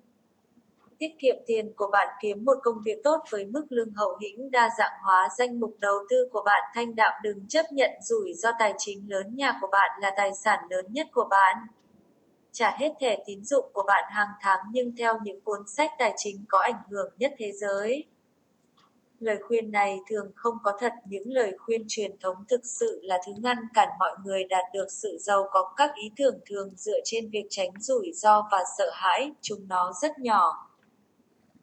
tiết 1.00 1.18
kiệm 1.18 1.36
tiền 1.46 1.72
của 1.76 1.88
bạn 1.92 2.08
kiếm 2.22 2.44
một 2.44 2.58
công 2.62 2.82
việc 2.84 2.98
tốt 3.04 3.18
với 3.30 3.44
mức 3.44 3.66
lương 3.68 3.92
hậu 3.92 4.18
hĩnh 4.22 4.50
đa 4.50 4.70
dạng 4.78 4.92
hóa, 5.04 5.28
danh 5.38 5.60
mục 5.60 5.76
đầu 5.80 5.94
tư 6.10 6.28
của 6.32 6.42
bạn 6.46 6.62
thanh 6.74 6.94
đạo 6.94 7.12
đừng 7.22 7.46
chấp 7.48 7.66
nhận 7.72 7.90
rủi 8.02 8.34
ro 8.34 8.50
tài 8.58 8.74
chính 8.78 9.10
lớn 9.10 9.36
nhà 9.36 9.58
của 9.60 9.68
bạn 9.72 9.90
là 10.00 10.10
tài 10.16 10.30
sản 10.44 10.58
lớn 10.70 10.86
nhất 10.88 11.06
của 11.12 11.26
bạn. 11.30 11.56
Trả 12.52 12.70
hết 12.70 12.92
thẻ 13.00 13.22
tín 13.26 13.44
dụng 13.44 13.64
của 13.72 13.82
bạn 13.86 14.04
hàng 14.10 14.28
tháng 14.40 14.58
nhưng 14.70 14.96
theo 14.96 15.18
những 15.22 15.40
cuốn 15.40 15.60
sách 15.66 15.90
tài 15.98 16.14
chính 16.16 16.44
có 16.48 16.58
ảnh 16.58 16.82
hưởng 16.90 17.12
nhất 17.18 17.32
thế 17.38 17.52
giới. 17.52 18.04
Lời 19.20 19.38
khuyên 19.48 19.72
này 19.72 19.98
thường 20.10 20.32
không 20.34 20.54
có 20.62 20.72
thật, 20.80 20.92
những 21.04 21.32
lời 21.32 21.52
khuyên 21.58 21.84
truyền 21.88 22.18
thống 22.20 22.36
thực 22.48 22.60
sự 22.64 23.00
là 23.02 23.18
thứ 23.26 23.32
ngăn 23.38 23.58
cản 23.74 23.88
mọi 23.98 24.12
người 24.24 24.44
đạt 24.44 24.64
được 24.74 24.86
sự 24.90 25.18
giàu 25.20 25.48
có. 25.50 25.72
Các 25.76 25.90
ý 25.94 26.10
tưởng 26.16 26.40
thường 26.46 26.70
dựa 26.76 26.98
trên 27.04 27.30
việc 27.30 27.46
tránh 27.50 27.70
rủi 27.78 28.12
ro 28.14 28.48
và 28.52 28.64
sợ 28.78 28.90
hãi, 28.94 29.32
chúng 29.40 29.68
nó 29.68 29.92
rất 30.02 30.18
nhỏ. 30.18 30.69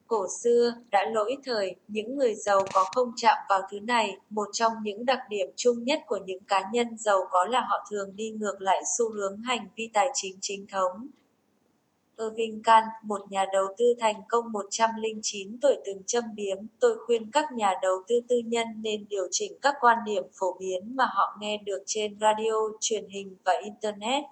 Cổ 0.08 0.28
xưa, 0.44 0.74
đã 0.92 1.06
lỗi 1.14 1.38
thời, 1.46 1.76
những 1.88 2.18
người 2.18 2.36
giàu 2.36 2.66
có 2.74 2.86
không 2.96 3.12
chạm 3.16 3.38
vào 3.50 3.62
thứ 3.72 3.80
này, 3.80 4.18
một 4.30 4.48
trong 4.54 4.74
những 4.84 5.06
đặc 5.06 5.20
điểm 5.30 5.48
chung 5.56 5.84
nhất 5.84 6.00
của 6.08 6.20
những 6.26 6.44
cá 6.44 6.70
nhân 6.74 6.98
giàu 6.98 7.20
có 7.32 7.46
là 7.46 7.62
họ 7.62 7.88
thường 7.92 8.16
đi 8.16 8.30
ngược 8.30 8.62
lại 8.62 8.82
xu 8.98 9.14
hướng 9.14 9.42
hành 9.42 9.68
vi 9.76 9.90
tài 9.94 10.08
chính 10.14 10.38
chính 10.42 10.68
thống. 10.68 11.08
Irving 12.18 12.64
Kahn, 12.64 12.84
một 13.04 13.22
nhà 13.30 13.46
đầu 13.54 13.66
tư 13.78 13.94
thành 14.00 14.22
công 14.28 14.52
109 14.52 15.58
tuổi 15.62 15.76
từng 15.86 16.04
châm 16.06 16.24
biếm, 16.36 16.58
tôi 16.80 16.98
khuyên 17.06 17.32
các 17.32 17.52
nhà 17.52 17.74
đầu 17.82 17.96
tư 18.08 18.20
tư 18.28 18.42
nhân 18.46 18.68
nên 18.82 19.06
điều 19.10 19.28
chỉnh 19.32 19.52
các 19.62 19.76
quan 19.80 19.98
điểm 20.06 20.24
phổ 20.34 20.58
biến 20.60 20.96
mà 20.96 21.06
họ 21.06 21.38
nghe 21.40 21.58
được 21.58 21.84
trên 21.86 22.18
radio, 22.22 22.54
truyền 22.80 23.08
hình 23.10 23.36
và 23.46 23.54
Internet. 23.64 24.24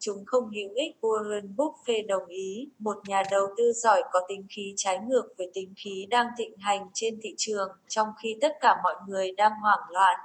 Chúng 0.00 0.24
không 0.26 0.44
hữu 0.44 0.74
ích 0.74 0.96
Warren 1.00 1.54
Buffett 1.56 2.06
đồng 2.06 2.26
ý, 2.26 2.68
một 2.78 2.96
nhà 3.06 3.22
đầu 3.30 3.46
tư 3.56 3.72
giỏi 3.72 4.02
có 4.12 4.20
tính 4.28 4.46
khí 4.50 4.74
trái 4.76 4.98
ngược 4.98 5.28
với 5.38 5.50
tính 5.54 5.74
khí 5.76 6.06
đang 6.10 6.26
thịnh 6.38 6.56
hành 6.58 6.86
trên 6.94 7.18
thị 7.22 7.34
trường, 7.36 7.68
trong 7.88 8.08
khi 8.22 8.36
tất 8.40 8.52
cả 8.60 8.76
mọi 8.82 8.94
người 9.08 9.32
đang 9.32 9.52
hoảng 9.62 9.90
loạn. 9.90 10.16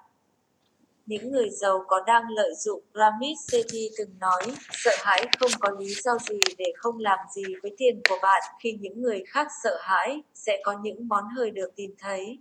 Những 1.06 1.32
người 1.32 1.50
giàu 1.50 1.84
có 1.88 2.04
đang 2.08 2.24
lợi 2.30 2.54
dụng, 2.56 2.82
Ramit 2.94 3.38
Sethi 3.48 3.90
từng 3.98 4.20
nói, 4.20 4.44
sợ 4.72 4.92
hãi 5.00 5.28
không 5.40 5.52
có 5.60 5.70
lý 5.80 5.94
do 6.04 6.18
gì 6.30 6.40
để 6.58 6.66
không 6.76 7.00
làm 7.00 7.20
gì 7.36 7.44
với 7.62 7.76
tiền 7.78 8.02
của 8.10 8.18
bạn, 8.22 8.42
khi 8.60 8.78
những 8.82 9.02
người 9.02 9.24
khác 9.28 9.48
sợ 9.64 9.78
hãi, 9.82 10.22
sẽ 10.34 10.62
có 10.64 10.80
những 10.82 11.08
món 11.08 11.24
hời 11.38 11.52
được 11.52 11.76
tìm 11.76 11.96
thấy. 12.00 12.40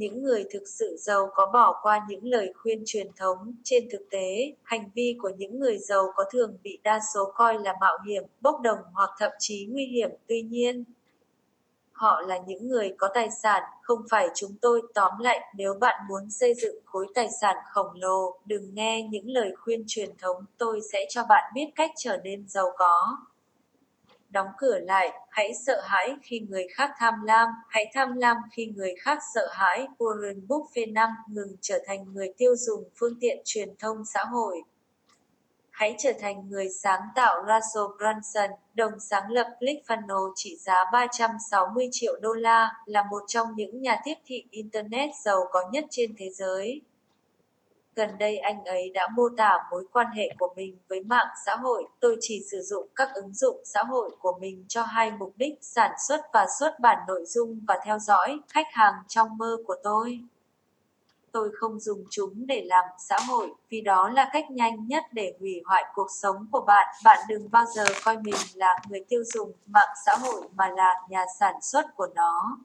Những 0.00 0.22
người 0.22 0.44
thực 0.50 0.68
sự 0.68 0.96
giàu 0.98 1.30
có 1.34 1.46
bỏ 1.46 1.78
qua 1.82 2.06
những 2.08 2.24
lời 2.24 2.52
khuyên 2.56 2.82
truyền 2.86 3.06
thống, 3.16 3.54
trên 3.64 3.88
thực 3.92 4.10
tế, 4.10 4.52
hành 4.62 4.90
vi 4.94 5.16
của 5.22 5.30
những 5.38 5.60
người 5.60 5.78
giàu 5.78 6.12
có 6.14 6.24
thường 6.32 6.56
bị 6.62 6.78
đa 6.82 7.00
số 7.14 7.32
coi 7.34 7.58
là 7.58 7.74
mạo 7.80 7.98
hiểm, 8.06 8.22
bốc 8.40 8.60
đồng 8.60 8.78
hoặc 8.92 9.10
thậm 9.18 9.30
chí 9.38 9.66
nguy 9.70 9.86
hiểm, 9.86 10.10
tuy 10.26 10.42
nhiên, 10.42 10.84
Họ 11.92 12.20
là 12.20 12.38
những 12.46 12.68
người 12.68 12.94
có 12.98 13.08
tài 13.14 13.28
sản, 13.42 13.62
không 13.82 14.02
phải 14.10 14.28
chúng 14.34 14.54
tôi. 14.60 14.82
Tóm 14.94 15.12
lại, 15.20 15.40
nếu 15.56 15.74
bạn 15.74 16.00
muốn 16.08 16.30
xây 16.30 16.54
dựng 16.54 16.76
khối 16.84 17.06
tài 17.14 17.28
sản 17.40 17.56
khổng 17.72 17.94
lồ, 17.94 18.38
đừng 18.44 18.74
nghe 18.74 19.02
những 19.02 19.30
lời 19.30 19.54
khuyên 19.60 19.84
truyền 19.86 20.10
thống, 20.18 20.44
tôi 20.58 20.80
sẽ 20.92 21.06
cho 21.08 21.24
bạn 21.28 21.52
biết 21.54 21.66
cách 21.74 21.90
trở 21.96 22.16
nên 22.24 22.48
giàu 22.48 22.72
có. 22.76 23.16
Đóng 24.30 24.48
cửa 24.58 24.78
lại, 24.78 25.10
hãy 25.30 25.54
sợ 25.66 25.80
hãi 25.84 26.16
khi 26.22 26.40
người 26.40 26.66
khác 26.74 26.90
tham 26.98 27.14
lam, 27.24 27.48
hãy 27.68 27.90
tham 27.94 28.16
lam 28.16 28.36
khi 28.52 28.66
người 28.66 28.94
khác 29.00 29.18
sợ 29.34 29.48
hãi. 29.52 29.86
Warren 29.98 30.46
Buffett 30.46 30.92
5. 30.92 31.10
Ngừng 31.28 31.56
trở 31.60 31.78
thành 31.86 32.12
người 32.12 32.32
tiêu 32.36 32.56
dùng 32.56 32.84
phương 32.96 33.14
tiện 33.20 33.38
truyền 33.44 33.76
thông 33.78 34.04
xã 34.04 34.24
hội. 34.24 34.62
Hãy 35.70 35.94
trở 35.98 36.12
thành 36.20 36.48
người 36.48 36.68
sáng 36.68 37.00
tạo 37.14 37.34
Russell 37.42 37.86
Brunson, 37.98 38.50
đồng 38.74 39.00
sáng 39.00 39.30
lập 39.30 39.46
ClickFunnels 39.60 40.32
trị 40.36 40.56
giá 40.56 40.84
360 40.92 41.88
triệu 41.92 42.20
đô 42.20 42.32
la, 42.32 42.70
là 42.84 43.04
một 43.10 43.22
trong 43.26 43.48
những 43.56 43.82
nhà 43.82 44.00
tiếp 44.04 44.14
thị 44.26 44.44
Internet 44.50 45.10
giàu 45.24 45.40
có 45.50 45.60
nhất 45.72 45.84
trên 45.90 46.14
thế 46.18 46.30
giới. 46.30 46.80
Gần 47.96 48.18
đây 48.18 48.38
anh 48.38 48.64
ấy 48.64 48.90
đã 48.94 49.08
mô 49.16 49.28
tả 49.36 49.58
mối 49.70 49.84
quan 49.92 50.06
hệ 50.06 50.30
của 50.38 50.52
mình 50.56 50.78
với 50.88 51.00
mạng 51.00 51.26
xã 51.46 51.56
hội. 51.56 51.84
Tôi 52.00 52.16
chỉ 52.20 52.44
sử 52.50 52.60
dụng 52.62 52.88
các 52.96 53.08
ứng 53.14 53.34
dụng 53.34 53.60
xã 53.64 53.82
hội 53.82 54.10
của 54.20 54.38
mình 54.40 54.64
cho 54.68 54.82
hai 54.82 55.10
mục 55.10 55.32
đích 55.36 55.54
sản 55.60 55.90
xuất 56.08 56.20
và 56.32 56.46
xuất 56.60 56.80
bản 56.80 56.98
nội 57.08 57.24
dung 57.26 57.60
và 57.68 57.78
theo 57.84 57.98
dõi 57.98 58.40
khách 58.48 58.66
hàng 58.72 58.94
trong 59.08 59.38
mơ 59.38 59.56
của 59.66 59.76
tôi 59.82 60.20
tôi 61.32 61.50
không 61.54 61.80
dùng 61.80 62.04
chúng 62.10 62.46
để 62.46 62.62
làm 62.66 62.84
xã 62.98 63.18
hội, 63.28 63.54
vì 63.68 63.80
đó 63.80 64.08
là 64.08 64.30
cách 64.32 64.50
nhanh 64.50 64.86
nhất 64.88 65.04
để 65.12 65.34
hủy 65.40 65.62
hoại 65.64 65.84
cuộc 65.94 66.06
sống 66.10 66.46
của 66.52 66.60
bạn. 66.60 66.86
Bạn 67.04 67.18
đừng 67.28 67.50
bao 67.50 67.64
giờ 67.74 67.84
coi 68.04 68.16
mình 68.16 68.34
là 68.54 68.78
người 68.88 69.04
tiêu 69.08 69.22
dùng 69.34 69.52
mạng 69.66 69.88
xã 70.06 70.16
hội 70.16 70.48
mà 70.54 70.68
là 70.68 70.94
nhà 71.08 71.24
sản 71.40 71.54
xuất 71.62 71.96
của 71.96 72.08
nó. 72.14 72.58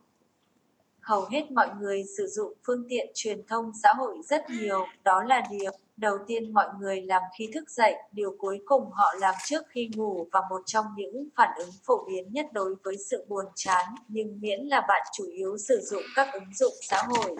Hầu 1.05 1.25
hết 1.31 1.51
mọi 1.51 1.69
người 1.79 2.03
sử 2.17 2.27
dụng 2.27 2.53
phương 2.63 2.85
tiện 2.89 3.11
truyền 3.13 3.47
thông 3.47 3.71
xã 3.83 3.93
hội 3.97 4.17
rất 4.23 4.49
nhiều, 4.49 4.85
đó 5.03 5.23
là 5.23 5.41
điều 5.51 5.71
đầu 5.97 6.17
tiên 6.27 6.53
mọi 6.53 6.67
người 6.79 7.01
làm 7.01 7.21
khi 7.37 7.49
thức 7.53 7.69
dậy, 7.69 7.95
điều 8.11 8.35
cuối 8.37 8.61
cùng 8.65 8.91
họ 8.91 9.13
làm 9.19 9.35
trước 9.45 9.63
khi 9.69 9.89
ngủ 9.95 10.27
và 10.31 10.41
một 10.49 10.61
trong 10.65 10.85
những 10.97 11.27
phản 11.35 11.49
ứng 11.57 11.69
phổ 11.83 12.05
biến 12.07 12.33
nhất 12.33 12.45
đối 12.53 12.75
với 12.83 12.95
sự 12.97 13.25
buồn 13.27 13.45
chán, 13.55 13.85
nhưng 14.07 14.39
miễn 14.41 14.59
là 14.59 14.81
bạn 14.87 15.01
chủ 15.17 15.23
yếu 15.23 15.57
sử 15.57 15.81
dụng 15.81 16.03
các 16.15 16.33
ứng 16.33 16.53
dụng 16.53 16.73
xã 16.81 17.03
hội 17.07 17.35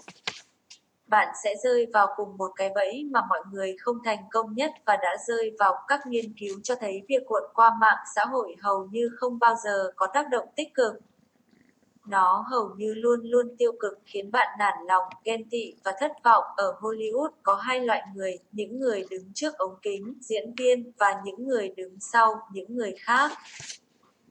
bạn 1.08 1.28
sẽ 1.44 1.56
rơi 1.64 1.88
vào 1.94 2.08
cùng 2.16 2.38
một 2.38 2.52
cái 2.56 2.70
bẫy 2.76 3.04
mà 3.12 3.22
mọi 3.30 3.42
người 3.52 3.76
không 3.80 3.98
thành 4.06 4.20
công 4.32 4.54
nhất 4.54 4.72
và 4.86 4.98
đã 4.98 5.18
rơi 5.28 5.56
vào 5.60 5.74
các 5.88 6.00
nghiên 6.08 6.34
cứu 6.40 6.60
cho 6.64 6.76
thấy 6.76 7.02
việc 7.08 7.24
cuộn 7.28 7.44
qua 7.54 7.72
mạng 7.82 7.98
xã 8.16 8.26
hội 8.26 8.56
hầu 8.62 8.88
như 8.92 9.10
không 9.18 9.40
bao 9.40 9.56
giờ 9.64 9.92
có 9.96 10.08
tác 10.14 10.30
động 10.30 10.48
tích 10.56 10.74
cực. 10.74 10.94
Nó 12.08 12.46
hầu 12.50 12.70
như 12.78 12.94
luôn 12.94 13.20
luôn 13.24 13.56
tiêu 13.58 13.72
cực 13.80 14.00
khiến 14.06 14.32
bạn 14.32 14.48
nản 14.60 14.74
lòng, 14.88 15.04
ghen 15.24 15.50
tị 15.50 15.74
và 15.84 15.94
thất 16.00 16.12
vọng. 16.24 16.44
Ở 16.56 16.78
Hollywood 16.80 17.30
có 17.44 17.56
hai 17.56 17.80
loại 17.80 18.02
người, 18.16 18.40
những 18.52 18.80
người 18.80 19.04
đứng 19.10 19.34
trước 19.34 19.58
ống 19.58 19.76
kính, 19.82 20.14
diễn 20.22 20.54
viên, 20.58 20.92
và 20.98 21.22
những 21.26 21.48
người 21.48 21.70
đứng 21.78 22.00
sau, 22.00 22.40
những 22.54 22.76
người 22.76 22.96
khác. 23.00 23.32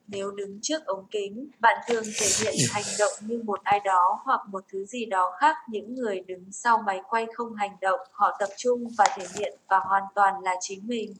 Nếu 0.07 0.31
đứng 0.31 0.59
trước 0.63 0.87
ống 0.87 1.07
kính, 1.11 1.51
bạn 1.61 1.79
thường 1.89 2.05
thể 2.21 2.27
hiện 2.41 2.55
hành 2.71 2.85
động 2.99 3.13
như 3.21 3.43
một 3.45 3.61
ai 3.63 3.81
đó 3.85 4.21
hoặc 4.25 4.41
một 4.49 4.65
thứ 4.73 4.85
gì 4.85 5.05
đó 5.05 5.33
khác. 5.41 5.57
Những 5.69 5.95
người 5.95 6.21
đứng 6.21 6.53
sau 6.53 6.83
máy 6.87 7.01
quay 7.09 7.27
không 7.35 7.55
hành 7.55 7.77
động, 7.81 8.01
họ 8.13 8.37
tập 8.39 8.49
trung 8.57 8.85
và 8.99 9.05
thể 9.17 9.27
hiện 9.39 9.59
và 9.69 9.79
hoàn 9.79 10.03
toàn 10.15 10.43
là 10.43 10.55
chính 10.61 10.87
mình. 10.87 11.15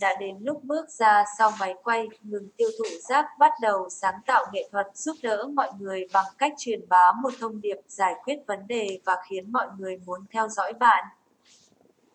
Đã 0.00 0.14
đến 0.20 0.36
lúc 0.40 0.64
bước 0.64 0.90
ra 0.90 1.24
sau 1.38 1.52
máy 1.60 1.74
quay, 1.84 2.08
ngừng 2.22 2.48
tiêu 2.56 2.68
thụ 2.78 2.84
rác, 3.08 3.26
bắt 3.38 3.52
đầu 3.60 3.88
sáng 3.90 4.14
tạo 4.26 4.46
nghệ 4.52 4.68
thuật, 4.72 4.86
giúp 4.94 5.16
đỡ 5.22 5.48
mọi 5.54 5.70
người 5.78 6.06
bằng 6.12 6.26
cách 6.38 6.52
truyền 6.58 6.88
bá 6.88 7.12
một 7.22 7.30
thông 7.40 7.60
điệp, 7.60 7.76
giải 7.88 8.14
quyết 8.24 8.36
vấn 8.46 8.66
đề 8.66 8.98
và 9.04 9.16
khiến 9.28 9.52
mọi 9.52 9.66
người 9.78 9.96
muốn 10.06 10.20
theo 10.30 10.48
dõi 10.48 10.72
bạn. 10.72 11.04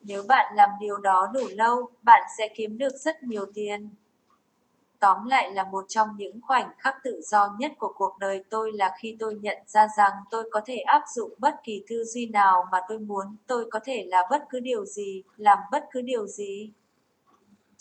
Nếu 0.02 0.24
bạn 0.28 0.56
làm 0.56 0.70
điều 0.80 0.98
đó 0.98 1.28
đủ 1.34 1.42
lâu, 1.50 1.90
bạn 2.02 2.22
sẽ 2.38 2.48
kiếm 2.56 2.78
được 2.78 2.94
rất 2.96 3.24
nhiều 3.24 3.46
tiền. 3.54 3.90
Tóm 5.00 5.26
lại 5.26 5.52
là 5.52 5.64
một 5.64 5.86
trong 5.88 6.08
những 6.18 6.42
khoảnh 6.42 6.70
khắc 6.78 6.96
tự 7.04 7.22
do 7.24 7.56
nhất 7.60 7.72
của 7.78 7.94
cuộc 7.96 8.18
đời 8.20 8.44
tôi 8.50 8.72
là 8.74 8.96
khi 9.00 9.16
tôi 9.20 9.36
nhận 9.36 9.58
ra 9.68 9.88
rằng 9.98 10.12
tôi 10.32 10.50
có 10.52 10.62
thể 10.66 10.78
áp 10.78 11.04
dụng 11.16 11.34
bất 11.38 11.56
kỳ 11.64 11.84
tư 11.90 12.04
duy 12.04 12.26
nào 12.26 12.66
mà 12.72 12.78
tôi 12.90 13.00
muốn, 13.00 13.36
tôi 13.48 13.70
có 13.72 13.80
thể 13.84 14.06
là 14.08 14.24
bất 14.30 14.44
cứ 14.50 14.60
điều 14.60 14.86
gì, 14.86 15.24
làm 15.38 15.58
bất 15.72 15.86
cứ 15.92 16.02
điều 16.02 16.28
gì. 16.28 16.72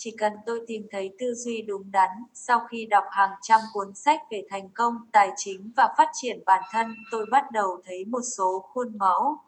Chỉ 0.01 0.11
cần 0.19 0.33
tôi 0.47 0.61
tìm 0.67 0.87
thấy 0.91 1.15
tư 1.19 1.35
duy 1.35 1.63
đúng 1.63 1.91
đắn, 1.91 2.11
sau 2.35 2.61
khi 2.71 2.87
đọc 2.87 3.05
hàng 3.11 3.31
trăm 3.43 3.61
cuốn 3.73 3.95
sách 3.95 4.21
về 4.31 4.47
thành 4.51 4.69
công, 4.69 4.95
tài 5.13 5.31
chính 5.37 5.73
và 5.77 5.95
phát 5.99 6.09
triển 6.13 6.43
bản 6.47 6.63
thân, 6.73 6.95
tôi 7.11 7.27
bắt 7.31 7.45
đầu 7.53 7.81
thấy 7.85 8.05
một 8.05 8.23
số 8.37 8.67
khuôn 8.73 8.99
mẫu 8.99 9.39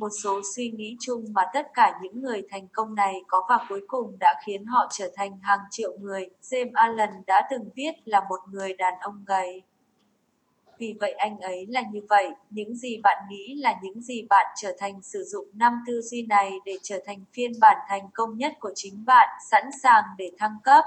một 0.00 0.08
số 0.22 0.40
suy 0.56 0.70
nghĩ 0.70 0.96
chung 1.00 1.24
mà 1.32 1.42
tất 1.52 1.66
cả 1.74 1.98
những 2.02 2.22
người 2.22 2.42
thành 2.50 2.68
công 2.72 2.94
này 2.94 3.14
có 3.28 3.46
và 3.48 3.66
cuối 3.68 3.80
cùng 3.86 4.16
đã 4.20 4.34
khiến 4.46 4.66
họ 4.66 4.86
trở 4.90 5.10
thành 5.16 5.38
hàng 5.42 5.60
triệu 5.70 5.98
người. 5.98 6.28
James 6.42 6.70
Allen 6.74 7.10
đã 7.26 7.48
từng 7.50 7.70
viết 7.74 7.92
là 8.04 8.20
một 8.28 8.40
người 8.50 8.74
đàn 8.74 8.94
ông 9.00 9.24
gầy. 9.26 9.62
Vì 10.80 10.94
vậy 11.00 11.12
anh 11.12 11.40
ấy 11.40 11.66
là 11.68 11.82
như 11.92 12.00
vậy, 12.08 12.30
những 12.50 12.76
gì 12.76 13.00
bạn 13.02 13.18
nghĩ 13.30 13.54
là 13.54 13.74
những 13.82 14.02
gì 14.02 14.22
bạn 14.30 14.46
trở 14.56 14.76
thành 14.78 15.02
sử 15.02 15.24
dụng 15.24 15.48
năm 15.54 15.72
tư 15.86 16.00
duy 16.02 16.22
này 16.22 16.52
để 16.64 16.72
trở 16.82 17.02
thành 17.06 17.24
phiên 17.32 17.52
bản 17.60 17.76
thành 17.88 18.08
công 18.14 18.38
nhất 18.38 18.52
của 18.60 18.72
chính 18.74 19.04
bạn, 19.04 19.28
sẵn 19.50 19.64
sàng 19.82 20.04
để 20.18 20.30
thăng 20.38 20.56
cấp. 20.64 20.84